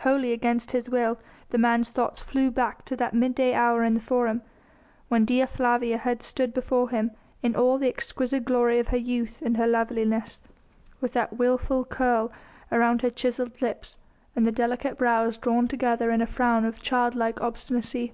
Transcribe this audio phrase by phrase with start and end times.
[0.00, 1.18] Wholly against his will,
[1.48, 4.42] the man's thoughts flew back to that midday hour in the Forum,
[5.08, 9.40] when Dea Flavia had stood before him in all the exquisite glory of her youth
[9.40, 10.42] and her loveliness,
[11.00, 12.30] with that wilful curl
[12.70, 13.96] round her chiselled lips
[14.36, 18.12] and the delicate brows drawn together in a frown of child like obstinacy.